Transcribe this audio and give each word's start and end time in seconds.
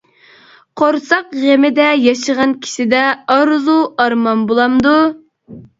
قورساق 0.81 1.35
غېمىدە 1.41 1.87
ياشىغان 2.07 2.57
كىشىدە 2.65 3.05
ئارزۇ-ئارمان 3.37 4.45
بولامدۇ؟. 4.53 5.01